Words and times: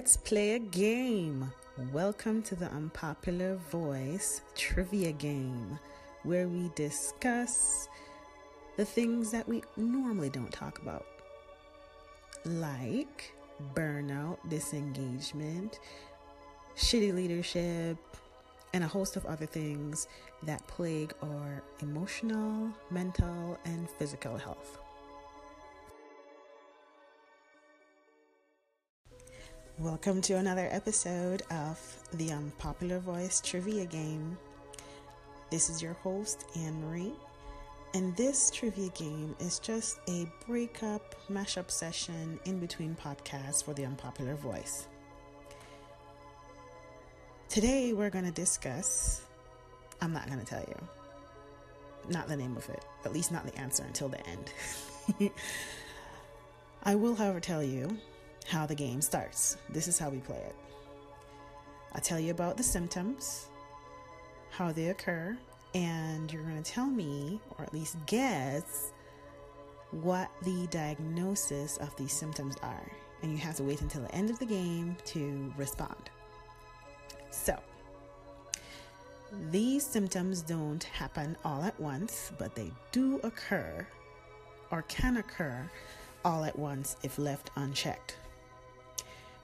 Let's 0.00 0.16
play 0.16 0.52
a 0.52 0.58
game. 0.58 1.52
Welcome 1.92 2.40
to 2.44 2.54
the 2.54 2.70
Unpopular 2.70 3.56
Voice 3.70 4.40
Trivia 4.54 5.12
Game, 5.12 5.78
where 6.22 6.48
we 6.48 6.70
discuss 6.74 7.86
the 8.78 8.84
things 8.86 9.30
that 9.30 9.46
we 9.46 9.62
normally 9.76 10.30
don't 10.30 10.50
talk 10.50 10.80
about, 10.80 11.04
like 12.46 13.34
burnout, 13.74 14.38
disengagement, 14.48 15.80
shitty 16.78 17.14
leadership, 17.14 17.98
and 18.72 18.82
a 18.82 18.88
host 18.88 19.16
of 19.16 19.26
other 19.26 19.44
things 19.44 20.08
that 20.44 20.66
plague 20.66 21.12
our 21.22 21.62
emotional, 21.82 22.70
mental, 22.90 23.58
and 23.66 23.90
physical 23.98 24.38
health. 24.38 24.78
Welcome 29.80 30.20
to 30.22 30.34
another 30.34 30.68
episode 30.70 31.40
of 31.50 31.80
the 32.12 32.32
Unpopular 32.32 32.98
Voice 32.98 33.40
Trivia 33.40 33.86
Game. 33.86 34.36
This 35.50 35.70
is 35.70 35.80
your 35.80 35.94
host, 35.94 36.44
Ann 36.54 36.84
Marie, 36.84 37.14
and 37.94 38.14
this 38.14 38.50
trivia 38.50 38.90
game 38.90 39.34
is 39.40 39.58
just 39.58 39.98
a 40.06 40.30
breakup, 40.46 41.14
mashup 41.30 41.70
session 41.70 42.38
in 42.44 42.60
between 42.60 42.94
podcasts 42.94 43.64
for 43.64 43.72
the 43.72 43.86
Unpopular 43.86 44.34
Voice. 44.34 44.86
Today, 47.48 47.94
we're 47.94 48.10
going 48.10 48.26
to 48.26 48.32
discuss, 48.32 49.22
I'm 50.02 50.12
not 50.12 50.26
going 50.26 50.40
to 50.40 50.44
tell 50.46 50.60
you, 50.68 50.76
not 52.10 52.28
the 52.28 52.36
name 52.36 52.54
of 52.58 52.68
it, 52.68 52.84
at 53.06 53.14
least 53.14 53.32
not 53.32 53.46
the 53.46 53.58
answer 53.58 53.82
until 53.82 54.10
the 54.10 54.20
end. 54.28 54.52
I 56.82 56.96
will, 56.96 57.14
however, 57.14 57.40
tell 57.40 57.62
you 57.62 57.96
how 58.46 58.66
the 58.66 58.74
game 58.74 59.00
starts. 59.00 59.56
This 59.68 59.88
is 59.88 59.98
how 59.98 60.10
we 60.10 60.18
play 60.18 60.38
it. 60.38 60.54
I 61.92 62.00
tell 62.00 62.20
you 62.20 62.30
about 62.30 62.56
the 62.56 62.62
symptoms, 62.62 63.46
how 64.50 64.72
they 64.72 64.88
occur, 64.88 65.36
and 65.74 66.32
you're 66.32 66.42
going 66.42 66.62
to 66.62 66.70
tell 66.70 66.86
me, 66.86 67.40
or 67.58 67.64
at 67.64 67.72
least 67.72 67.96
guess, 68.06 68.92
what 69.90 70.30
the 70.42 70.66
diagnosis 70.70 71.76
of 71.78 71.94
these 71.96 72.12
symptoms 72.12 72.56
are. 72.62 72.90
And 73.22 73.32
you 73.32 73.38
have 73.38 73.56
to 73.56 73.64
wait 73.64 73.80
until 73.80 74.02
the 74.02 74.14
end 74.14 74.30
of 74.30 74.38
the 74.38 74.46
game 74.46 74.96
to 75.06 75.52
respond. 75.56 76.10
So, 77.30 77.58
these 79.50 79.84
symptoms 79.84 80.42
don't 80.42 80.82
happen 80.82 81.36
all 81.44 81.62
at 81.62 81.78
once, 81.78 82.32
but 82.38 82.54
they 82.54 82.72
do 82.90 83.20
occur 83.22 83.86
or 84.70 84.82
can 84.82 85.18
occur 85.18 85.70
all 86.24 86.44
at 86.44 86.58
once 86.58 86.96
if 87.02 87.18
left 87.18 87.50
unchecked. 87.56 88.16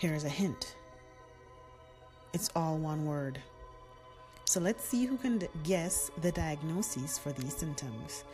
Here's 0.00 0.24
a 0.24 0.30
hint 0.30 0.76
it's 2.32 2.48
all 2.56 2.78
one 2.78 3.04
word. 3.04 3.38
So 4.46 4.58
let's 4.58 4.82
see 4.82 5.04
who 5.04 5.18
can 5.18 5.46
guess 5.62 6.10
the 6.22 6.32
diagnoses 6.32 7.18
for 7.18 7.32
these 7.32 7.54
symptoms 7.54 8.24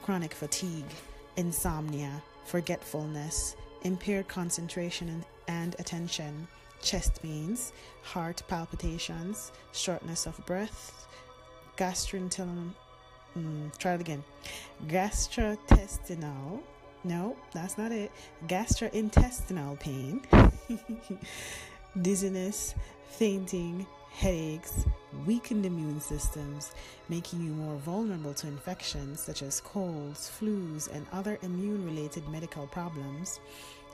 chronic 0.00 0.32
fatigue, 0.32 0.90
insomnia, 1.36 2.22
forgetfulness, 2.46 3.54
impaired 3.82 4.28
concentration 4.28 5.22
and 5.46 5.76
attention, 5.78 6.48
chest 6.80 7.20
pains, 7.20 7.74
heart 8.02 8.42
palpitations, 8.48 9.52
shortness 9.72 10.24
of 10.24 10.42
breath, 10.46 11.06
gastrointestinal. 11.76 12.72
Mm, 13.36 13.76
try 13.76 13.92
it 13.92 14.00
again. 14.00 14.24
Gastrointestinal 14.86 16.62
no, 17.04 17.36
that's 17.52 17.78
not 17.78 17.92
it. 17.92 18.10
Gastrointestinal 18.46 19.78
pain, 19.80 20.22
dizziness, 22.02 22.74
fainting, 23.08 23.86
headaches, 24.12 24.84
weakened 25.26 25.64
immune 25.64 26.00
systems, 26.00 26.72
making 27.08 27.40
you 27.42 27.52
more 27.52 27.76
vulnerable 27.76 28.34
to 28.34 28.46
infections 28.46 29.20
such 29.20 29.42
as 29.42 29.60
colds, 29.60 30.30
flus, 30.38 30.92
and 30.92 31.06
other 31.12 31.38
immune 31.42 31.84
related 31.84 32.28
medical 32.28 32.66
problems, 32.66 33.40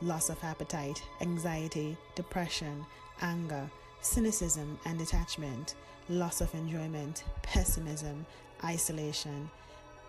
loss 0.00 0.28
of 0.28 0.42
appetite, 0.44 1.02
anxiety, 1.20 1.96
depression, 2.14 2.84
anger, 3.20 3.68
cynicism 4.00 4.78
and 4.84 4.98
detachment, 4.98 5.74
loss 6.08 6.40
of 6.40 6.52
enjoyment, 6.54 7.24
pessimism, 7.42 8.26
isolation, 8.64 9.48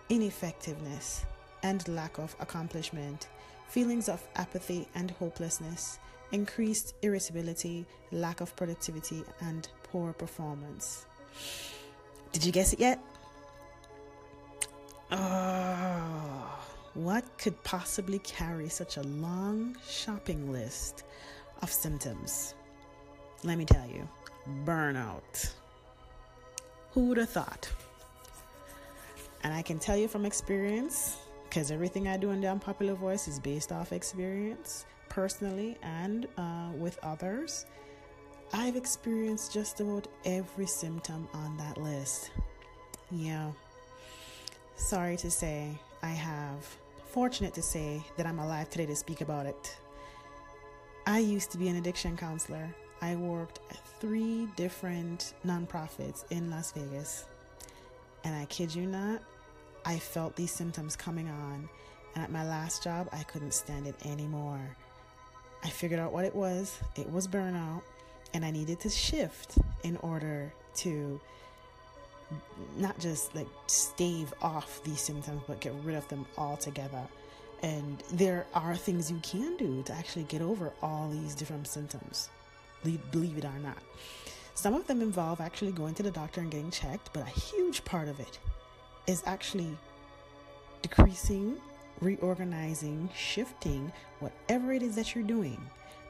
ineffectiveness, 0.08 1.24
and 1.64 1.88
lack 1.88 2.18
of 2.18 2.36
accomplishment, 2.40 3.26
feelings 3.68 4.08
of 4.08 4.22
apathy 4.36 4.86
and 4.94 5.10
hopelessness, 5.12 5.98
increased 6.30 6.94
irritability, 7.02 7.86
lack 8.12 8.40
of 8.42 8.54
productivity, 8.54 9.24
and 9.40 9.66
poor 9.82 10.12
performance. 10.12 11.06
Did 12.32 12.44
you 12.44 12.52
guess 12.52 12.74
it 12.74 12.80
yet? 12.80 13.00
Oh, 15.10 16.58
what 16.92 17.24
could 17.38 17.60
possibly 17.64 18.18
carry 18.20 18.68
such 18.68 18.98
a 18.98 19.02
long 19.02 19.76
shopping 19.88 20.52
list 20.52 21.04
of 21.62 21.72
symptoms? 21.72 22.54
Let 23.42 23.56
me 23.56 23.64
tell 23.64 23.88
you 23.88 24.06
burnout. 24.66 25.54
Who 26.92 27.06
would 27.08 27.18
have 27.18 27.30
thought? 27.30 27.70
And 29.42 29.54
I 29.54 29.62
can 29.62 29.78
tell 29.78 29.96
you 29.96 30.08
from 30.08 30.26
experience 30.26 31.16
because 31.54 31.70
everything 31.70 32.08
I 32.08 32.16
do 32.16 32.32
in 32.32 32.40
the 32.40 32.48
unpopular 32.48 32.94
voice 32.94 33.28
is 33.28 33.38
based 33.38 33.70
off 33.70 33.92
experience, 33.92 34.86
personally 35.08 35.78
and 35.84 36.26
uh, 36.36 36.70
with 36.76 36.98
others. 37.04 37.66
I've 38.52 38.74
experienced 38.74 39.52
just 39.52 39.78
about 39.78 40.08
every 40.24 40.66
symptom 40.66 41.28
on 41.32 41.56
that 41.58 41.78
list. 41.78 42.32
Yeah. 43.12 43.52
Sorry 44.74 45.16
to 45.18 45.30
say, 45.30 45.78
I 46.02 46.08
have. 46.08 46.66
Fortunate 47.06 47.54
to 47.54 47.62
say 47.62 48.02
that 48.16 48.26
I'm 48.26 48.40
alive 48.40 48.68
today 48.68 48.86
to 48.86 48.96
speak 48.96 49.20
about 49.20 49.46
it. 49.46 49.76
I 51.06 51.20
used 51.20 51.52
to 51.52 51.58
be 51.58 51.68
an 51.68 51.76
addiction 51.76 52.16
counselor. 52.16 52.68
I 53.00 53.14
worked 53.14 53.60
at 53.70 53.78
three 54.00 54.48
different 54.56 55.34
nonprofits 55.46 56.24
in 56.32 56.50
Las 56.50 56.72
Vegas. 56.72 57.26
And 58.24 58.34
I 58.34 58.44
kid 58.46 58.74
you 58.74 58.86
not, 58.86 59.22
I 59.84 59.98
felt 59.98 60.36
these 60.36 60.52
symptoms 60.52 60.96
coming 60.96 61.28
on, 61.28 61.68
and 62.14 62.24
at 62.24 62.30
my 62.30 62.46
last 62.46 62.82
job, 62.82 63.08
I 63.12 63.22
couldn't 63.24 63.52
stand 63.52 63.86
it 63.86 63.94
anymore. 64.06 64.76
I 65.62 65.68
figured 65.68 66.00
out 66.00 66.12
what 66.12 66.24
it 66.24 66.34
was 66.34 66.78
it 66.96 67.10
was 67.10 67.28
burnout, 67.28 67.82
and 68.32 68.44
I 68.44 68.50
needed 68.50 68.80
to 68.80 68.90
shift 68.90 69.58
in 69.82 69.96
order 69.98 70.52
to 70.76 71.20
not 72.76 72.98
just 72.98 73.34
like 73.34 73.46
stave 73.66 74.32
off 74.42 74.82
these 74.84 75.00
symptoms, 75.00 75.42
but 75.46 75.60
get 75.60 75.74
rid 75.84 75.96
of 75.96 76.08
them 76.08 76.26
altogether. 76.38 77.02
And 77.62 78.02
there 78.12 78.46
are 78.54 78.76
things 78.76 79.10
you 79.10 79.20
can 79.22 79.56
do 79.56 79.82
to 79.84 79.92
actually 79.92 80.24
get 80.24 80.42
over 80.42 80.72
all 80.82 81.08
these 81.10 81.34
different 81.34 81.66
symptoms, 81.66 82.28
believe 82.82 83.38
it 83.38 83.44
or 83.44 83.58
not. 83.62 83.78
Some 84.54 84.74
of 84.74 84.86
them 84.86 85.02
involve 85.02 85.40
actually 85.40 85.72
going 85.72 85.94
to 85.94 86.02
the 86.02 86.10
doctor 86.10 86.40
and 86.40 86.50
getting 86.50 86.70
checked, 86.70 87.10
but 87.12 87.22
a 87.22 87.30
huge 87.30 87.84
part 87.84 88.08
of 88.08 88.20
it 88.20 88.38
is 89.06 89.22
actually 89.26 89.76
decreasing, 90.82 91.56
reorganizing, 92.00 93.08
shifting 93.14 93.92
whatever 94.20 94.72
it 94.72 94.82
is 94.82 94.94
that 94.96 95.14
you're 95.14 95.24
doing 95.24 95.60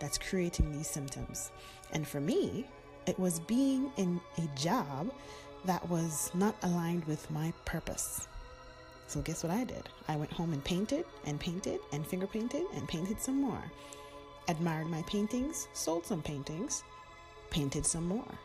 that's 0.00 0.18
creating 0.18 0.72
these 0.72 0.88
symptoms. 0.88 1.50
And 1.92 2.06
for 2.06 2.20
me, 2.20 2.66
it 3.06 3.18
was 3.18 3.40
being 3.40 3.90
in 3.96 4.20
a 4.38 4.58
job 4.58 5.12
that 5.64 5.88
was 5.88 6.30
not 6.34 6.56
aligned 6.62 7.04
with 7.04 7.30
my 7.30 7.52
purpose. 7.64 8.28
So, 9.06 9.20
guess 9.20 9.42
what 9.42 9.52
I 9.52 9.64
did? 9.64 9.88
I 10.08 10.16
went 10.16 10.32
home 10.32 10.52
and 10.52 10.64
painted 10.64 11.04
and 11.26 11.38
painted 11.38 11.80
and 11.92 12.06
finger 12.06 12.26
painted 12.26 12.64
and 12.74 12.88
painted 12.88 13.20
some 13.20 13.40
more. 13.40 13.62
Admired 14.48 14.88
my 14.88 15.02
paintings, 15.02 15.68
sold 15.72 16.06
some 16.06 16.22
paintings, 16.22 16.82
painted 17.50 17.86
some 17.86 18.06
more 18.06 18.38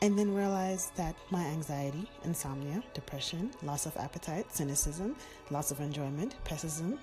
and 0.00 0.18
then 0.18 0.34
realized 0.34 0.94
that 0.96 1.16
my 1.30 1.44
anxiety, 1.46 2.08
insomnia, 2.24 2.82
depression, 2.94 3.50
loss 3.62 3.86
of 3.86 3.96
appetite, 3.96 4.46
cynicism, 4.54 5.16
loss 5.50 5.70
of 5.70 5.80
enjoyment, 5.80 6.34
pessimism, 6.44 6.98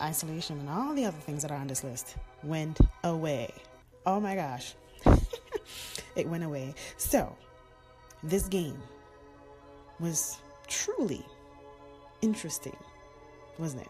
isolation, 0.00 0.58
and 0.58 0.68
all 0.68 0.94
the 0.94 1.04
other 1.04 1.18
things 1.18 1.42
that 1.42 1.50
are 1.50 1.58
on 1.58 1.66
this 1.66 1.84
list 1.84 2.16
went 2.42 2.80
away. 3.04 3.52
Oh 4.04 4.20
my 4.20 4.34
gosh, 4.34 4.74
it 6.16 6.28
went 6.28 6.44
away. 6.44 6.74
So, 6.96 7.34
this 8.22 8.48
game 8.48 8.80
was 10.00 10.38
truly 10.66 11.24
interesting, 12.20 12.76
wasn't 13.58 13.82
it? 13.82 13.88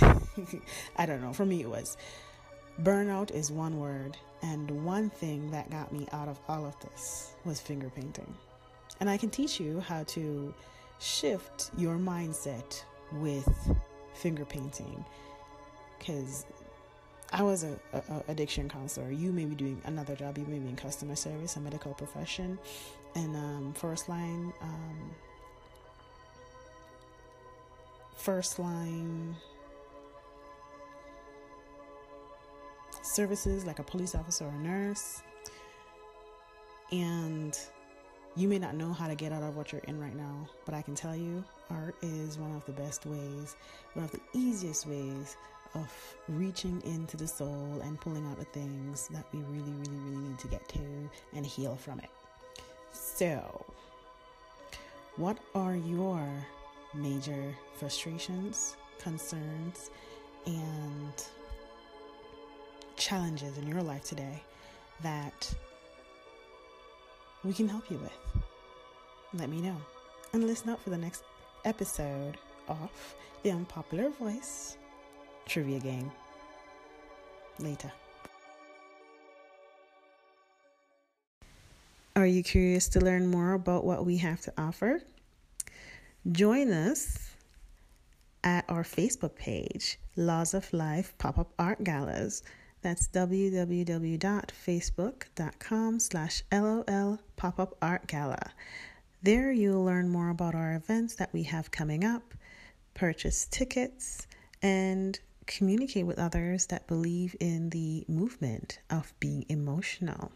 I 0.96 1.06
don't 1.06 1.20
know. 1.20 1.32
For 1.32 1.44
me, 1.44 1.60
it 1.60 1.68
was. 1.68 1.96
Burnout 2.82 3.32
is 3.32 3.50
one 3.50 3.80
word, 3.80 4.16
and 4.42 4.84
one 4.84 5.10
thing 5.10 5.50
that 5.50 5.70
got 5.70 5.92
me 5.92 6.06
out 6.12 6.28
of 6.28 6.38
all 6.48 6.64
of 6.64 6.78
this 6.80 7.34
was 7.44 7.60
finger 7.60 7.90
painting. 7.94 8.32
And 9.00 9.08
I 9.08 9.16
can 9.16 9.30
teach 9.30 9.60
you 9.60 9.80
how 9.80 10.04
to 10.04 10.54
shift 10.98 11.70
your 11.76 11.96
mindset 11.96 12.82
with 13.12 13.48
finger 14.14 14.44
painting 14.44 15.04
because 15.98 16.46
I 17.32 17.42
was 17.42 17.64
a, 17.64 17.78
a, 17.92 17.98
a, 17.98 18.22
addiction 18.28 18.68
counselor. 18.68 19.10
You 19.10 19.32
may 19.32 19.44
be 19.44 19.54
doing 19.54 19.80
another 19.84 20.16
job. 20.16 20.38
You 20.38 20.46
may 20.46 20.58
be 20.58 20.68
in 20.68 20.76
customer 20.76 21.14
service, 21.14 21.56
a 21.56 21.60
medical 21.60 21.92
profession, 21.94 22.58
and 23.14 23.36
um, 23.36 23.74
first 23.76 24.08
line, 24.08 24.52
um, 24.62 25.10
first 28.16 28.58
line 28.58 29.36
services 33.18 33.66
like 33.66 33.80
a 33.80 33.82
police 33.82 34.14
officer 34.14 34.44
or 34.44 34.50
a 34.50 34.58
nurse. 34.58 35.24
And 36.92 37.58
you 38.36 38.46
may 38.46 38.60
not 38.60 38.76
know 38.76 38.92
how 38.92 39.08
to 39.08 39.16
get 39.16 39.32
out 39.32 39.42
of 39.42 39.56
what 39.56 39.72
you're 39.72 39.82
in 39.88 39.98
right 39.98 40.14
now, 40.14 40.48
but 40.64 40.72
I 40.72 40.82
can 40.82 40.94
tell 40.94 41.16
you 41.16 41.42
art 41.68 41.96
is 42.00 42.38
one 42.38 42.54
of 42.54 42.64
the 42.66 42.72
best 42.74 43.06
ways, 43.06 43.56
one 43.94 44.04
of 44.04 44.12
the 44.12 44.20
easiest 44.34 44.86
ways 44.86 45.36
of 45.74 45.92
reaching 46.28 46.80
into 46.84 47.16
the 47.16 47.26
soul 47.26 47.80
and 47.82 48.00
pulling 48.00 48.24
out 48.26 48.38
the 48.38 48.44
things 48.44 49.08
that 49.08 49.24
we 49.32 49.40
really, 49.40 49.72
really, 49.72 49.98
really 49.98 50.28
need 50.28 50.38
to 50.38 50.46
get 50.46 50.68
to 50.68 51.10
and 51.34 51.44
heal 51.44 51.74
from 51.74 51.98
it. 51.98 52.10
So, 52.92 53.66
what 55.16 55.38
are 55.56 55.74
your 55.74 56.24
major 56.94 57.52
frustrations, 57.80 58.76
concerns, 59.00 59.90
and 60.46 61.12
challenges 63.08 63.56
in 63.56 63.66
your 63.66 63.82
life 63.82 64.04
today 64.04 64.42
that 65.02 65.54
we 67.42 67.54
can 67.54 67.66
help 67.66 67.90
you 67.90 67.96
with? 67.96 68.42
Let 69.32 69.48
me 69.48 69.62
know. 69.62 69.76
And 70.34 70.46
listen 70.46 70.68
out 70.68 70.82
for 70.82 70.90
the 70.90 70.98
next 70.98 71.22
episode 71.64 72.36
of 72.68 72.90
The 73.42 73.50
Unpopular 73.52 74.10
Voice 74.10 74.76
Trivia 75.46 75.80
Game. 75.80 76.12
Later. 77.58 77.90
Are 82.14 82.26
you 82.26 82.42
curious 82.42 82.90
to 82.90 83.00
learn 83.00 83.26
more 83.26 83.54
about 83.54 83.84
what 83.86 84.04
we 84.04 84.18
have 84.18 84.42
to 84.42 84.52
offer? 84.58 85.00
Join 86.30 86.72
us 86.72 87.30
at 88.44 88.66
our 88.68 88.82
Facebook 88.82 89.34
page, 89.34 89.98
Laws 90.16 90.52
of 90.52 90.70
Life 90.74 91.14
Pop 91.16 91.38
Up 91.38 91.54
Art 91.58 91.82
Galas. 91.82 92.42
That's 92.82 93.08
www.facebook.com 93.08 96.00
slash 96.00 96.42
LOL 96.52 97.18
Pop 97.36 97.58
Up 97.58 97.74
Art 97.82 98.06
Gala. 98.06 98.52
There 99.22 99.50
you'll 99.50 99.84
learn 99.84 100.08
more 100.08 100.30
about 100.30 100.54
our 100.54 100.74
events 100.74 101.16
that 101.16 101.32
we 101.32 101.42
have 101.44 101.72
coming 101.72 102.04
up, 102.04 102.34
purchase 102.94 103.46
tickets, 103.50 104.26
and 104.62 105.18
communicate 105.48 106.06
with 106.06 106.18
others 106.18 106.66
that 106.66 106.86
believe 106.86 107.34
in 107.40 107.70
the 107.70 108.04
movement 108.06 108.78
of 108.90 109.14
being 109.18 109.46
emotional. 109.48 110.30